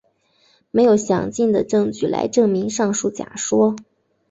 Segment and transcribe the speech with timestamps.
[0.71, 3.75] 没有详尽的证据来证明上述假说。